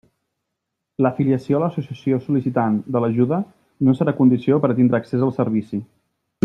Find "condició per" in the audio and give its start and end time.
4.23-4.73